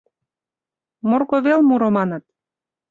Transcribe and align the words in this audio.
Морко 1.09 1.37
вел 1.45 1.59
муро, 1.67 1.89
маныт. 1.95 2.23